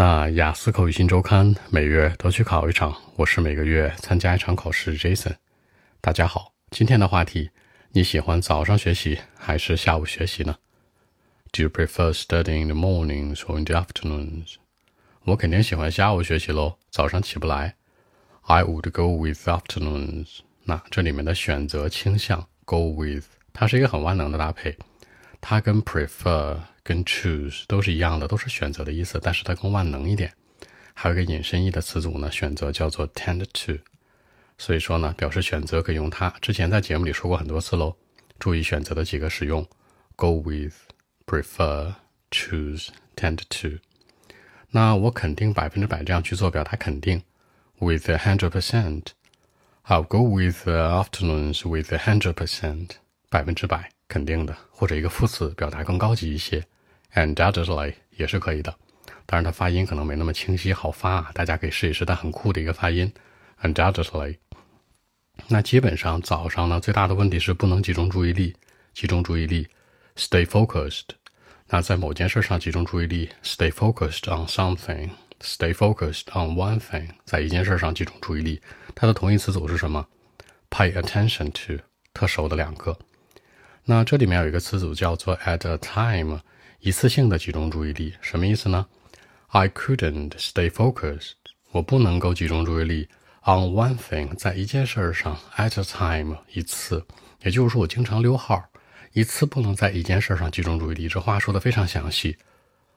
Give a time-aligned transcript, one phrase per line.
[0.00, 4.96] 那雅思口语新周刊每月都去考一场，我是每个月参加一场考试。
[4.96, 5.34] Jason，
[6.00, 7.50] 大家好，今天的话题，
[7.90, 10.54] 你喜欢早上学习还是下午学习呢
[11.50, 14.54] ？Do you prefer studying in the mornings or in the afternoons？
[15.24, 17.74] 我肯定喜欢下午学习喽，早上起不来。
[18.42, 20.38] I would go with afternoons。
[20.62, 24.78] 那这里面的选择倾向 go with，它是一个很万能的搭配，
[25.40, 26.56] 它跟 prefer。
[26.88, 30.32] 跟 choose 都是一样的，都是选择的意思，但是它更万能一点。
[30.94, 33.78] 还有一个引申义的词组呢，选择叫做 tend to。
[34.56, 36.30] 所以说呢，表示选择可以用它。
[36.40, 37.94] 之前在节目里说过很多次喽。
[38.38, 39.68] 注意选择的几个使用
[40.16, 40.76] ：go with、
[41.26, 41.92] prefer、
[42.30, 43.78] choose、tend to。
[44.70, 47.22] 那我肯定百分之百这样去做，表达肯定
[47.80, 49.08] ，with a hundred percent。
[49.84, 52.92] I'll go with the afternoons with a hundred percent，
[53.28, 56.64] 百分之百肯定的，或者一个副词表达更高级一些。
[57.14, 58.74] Undoubtedly 也是可以的，
[59.26, 63.10] 当然它发音可能没那么清晰好发啊，大家可以试一试，但很酷的一个发音。
[63.62, 64.36] Undoubtedly，
[65.48, 68.54] 那基本上早上呢最大的问题是不能集中注意力，
[68.92, 69.66] 集中注意力
[70.16, 71.06] ，stay focused。
[71.68, 78.60] 那在某件事上集中注意力，stay focused on something，stay focused on one thing，在一件事上集中注意力，
[78.94, 80.06] 它的同义词组是什么
[80.70, 82.98] ？Pay attention to，特熟的两个。
[83.84, 86.40] 那这里面有一个词组叫做 at a time。
[86.80, 88.86] 一次性的集中注意力什么意思呢
[89.48, 91.32] ？I couldn't stay focused，
[91.72, 93.08] 我不能够集中注意力
[93.42, 97.04] on one thing，在一件事上 at a time 一次，
[97.42, 98.62] 也就是说我经常溜号，
[99.12, 101.08] 一次不能在一件事上集中注意力。
[101.08, 102.36] 这话说的非常详细。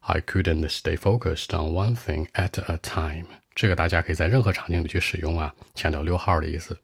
[0.00, 6.76] I couldn't stay focused on one thing at a time，这个大家可以在任何场景里去使用啊，强调溜号的意思。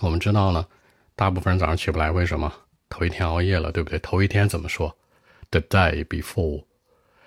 [0.00, 0.66] 我们知道呢，
[1.16, 2.52] 大部分人早上起不来，为什么？
[2.90, 3.98] 头一天熬夜了，对不对？
[4.00, 4.94] 头一天怎么说
[5.51, 6.65] ？The day before，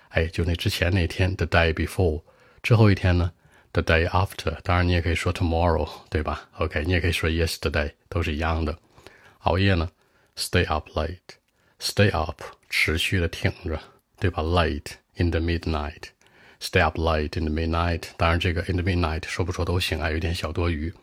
[0.09, 2.21] 哎，就那之前那天，the day before，
[2.61, 3.31] 之后一天呢，
[3.71, 4.57] the day after。
[4.61, 6.49] 当然你也可以说 tomorrow，对吧？
[6.57, 8.77] OK，你也可以说 yesterday，都是一样的。
[9.39, 9.89] 熬夜呢，
[10.35, 13.79] stay up late，stay up，持续的挺着，
[14.19, 14.43] 对吧？
[14.43, 18.03] Late in the midnight，stay up late in the midnight。
[18.17, 20.93] 当然这个 in the midnight 说不说都行啊，有点小多余。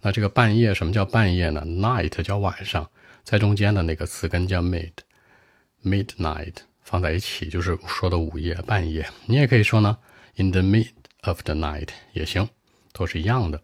[0.00, 1.62] 那这个半夜，什么叫半夜呢？
[1.64, 2.90] Night 叫晚上，
[3.22, 6.56] 在中间的那个词根叫 mid，midnight。
[6.89, 9.07] 放在一起就是说的午夜、半夜。
[9.27, 9.95] 你也可以说呢
[10.37, 10.87] ，in the mid
[11.21, 12.49] of the night 也行，
[12.93, 13.61] 都是一样的。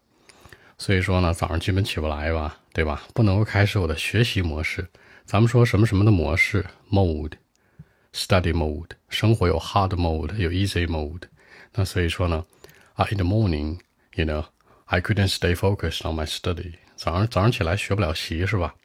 [0.78, 3.02] 所以说呢，早上基本起不来吧，对吧？
[3.16, 4.88] 不能够开始我的学习模式。
[5.26, 8.92] 咱们说什么什么的模式，mode，study mode。
[9.10, 11.24] 生活有 hard mode，有 easy mode。
[11.74, 12.46] 那所以说呢，
[12.94, 16.74] 啊，in the morning，you know，I couldn't stay focused on my study。
[16.96, 18.76] 早上早上起来学不了习是吧？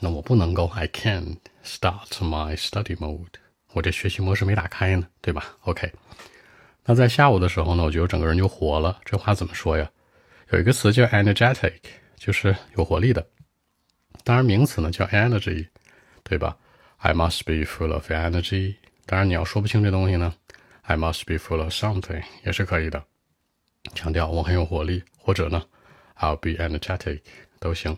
[0.00, 3.40] 那我不能够，I can't start my study mode。
[3.72, 5.92] 我这学习模式没打开呢，对吧？OK，
[6.84, 9.00] 那在下午的时候呢，我觉得整个人就活了。
[9.04, 9.88] 这话怎么说呀？
[10.50, 11.74] 有一个词叫 energetic，
[12.16, 13.24] 就是有活力的。
[14.24, 15.68] 当然，名词呢叫 energy，
[16.24, 16.56] 对吧
[16.98, 18.74] ？I must be full of energy。
[19.06, 20.34] 当然，你要说不清这东西呢
[20.82, 23.02] ，I must be full of something 也是可以的。
[23.94, 25.62] 强调我很有活力，或者呢
[26.18, 27.20] ，I'll be energetic
[27.58, 27.96] 都行。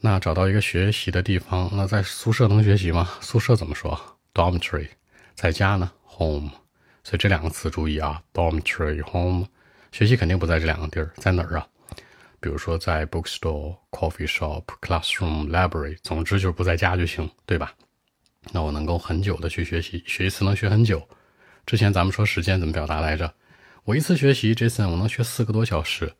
[0.00, 3.08] 那找到一个学习的地方，那在宿舍能学习吗？
[3.20, 4.88] 宿舍怎么说？dormitory，
[5.34, 6.50] 在家呢，home，
[7.02, 9.46] 所以这两个词注意啊，dormitory home，
[9.92, 11.66] 学习肯定不在这两个地儿，在哪儿啊？
[12.40, 17.72] 比如说在 bookstore、coffee shop、classroom、library，总之就是不在家就行，对吧？
[18.52, 21.08] 那我能够很久的去学习，学一次能学很久。
[21.64, 23.32] 之前咱们说时间怎么表达来着？
[23.84, 26.12] 我一次学习，Jason，我能学四个多小时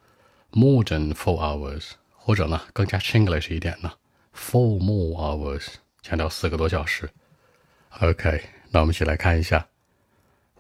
[0.52, 3.92] ，more than four hours，或者呢更加 Chinglish 一点呢
[4.34, 5.66] ，four more hours，
[6.00, 7.10] 强调四个多小时。
[8.01, 8.41] Okay,
[8.71, 9.67] 那我们一起来看一下。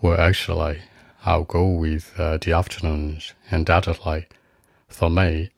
[0.01, 0.79] Well, actually,
[1.23, 4.27] I'll go with uh, the afternoons undoubtedly.
[4.87, 5.49] For me,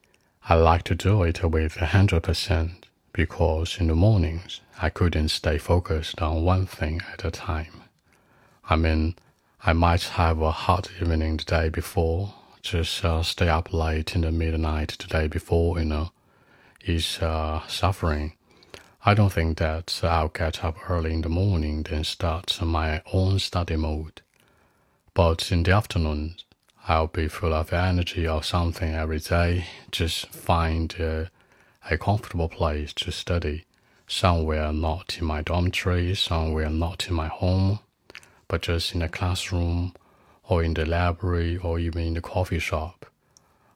[0.44, 5.30] I like to do it with a hundred percent because in the mornings I couldn't
[5.30, 7.84] stay focused on one thing at a time.
[8.70, 9.16] I mean,
[9.64, 14.22] I might have a hot evening the day before, just uh, stay up late in
[14.22, 16.12] the midnight the day before, you know,
[16.84, 18.34] is uh, suffering
[19.09, 23.39] I don't think that I'll get up early in the morning and start my own
[23.39, 24.21] study mode.
[25.15, 26.35] But in the afternoon,
[26.89, 29.67] I'll be full of energy or something every day.
[29.93, 31.31] Just find a,
[31.89, 33.67] a comfortable place to study.
[34.09, 37.79] Somewhere not in my dormitory, somewhere not in my home,
[38.49, 39.95] but just in a classroom
[40.49, 43.07] or in the library or even in the coffee shop.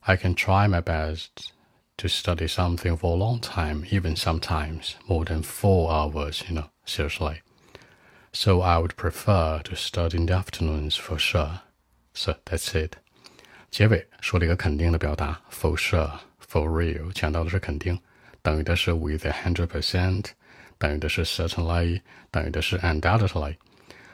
[0.09, 1.53] I can try my best
[2.00, 6.70] to study something for a long time, even sometimes more than four hours, you know,
[6.86, 7.42] seriously.
[8.34, 11.62] So I would prefer to study in the afternoons for sure.
[12.14, 12.98] So that's it。
[13.72, 17.98] 结尾说了一个肯定的表达，for sure，for real，强调的是肯定，
[18.42, 20.26] 等于的是 with a hundred percent，
[20.78, 22.02] 等于的是 certainly，
[22.32, 23.56] 等于的是 undoubtedly。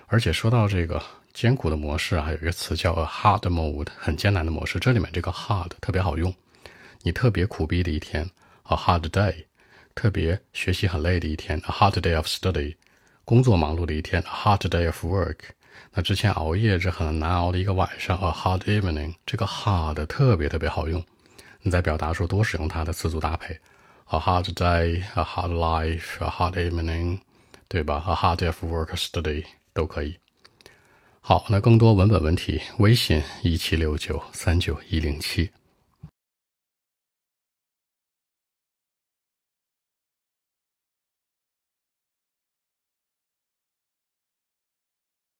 [0.08, 1.02] 而且说到这个
[1.34, 4.80] 艰苦的模式啊，还有一个词叫 a hard mode，很艰难的模式。
[4.80, 6.34] 这里面这个 hard 特别好用，
[7.07, 8.29] 你特别苦逼的一天
[8.65, 9.45] ，a hard day。
[9.95, 12.75] 特别学习很累的一天，a hard day of study；
[13.25, 15.37] 工作忙碌的一天，a hard day of work。
[15.93, 19.15] 那之前熬夜这很难熬的一个晚上，a hard evening。
[19.25, 21.01] 这个 hard 特别特别好用，
[21.63, 23.57] 你在表达时候多使用它的词组搭配
[24.07, 27.21] ，a hard day，a hard life，a hard evening，
[27.69, 30.17] 对吧？a hard day of work study 都可以。
[31.21, 35.49] 好，那更多文本问题，微信一七六九三九一零七。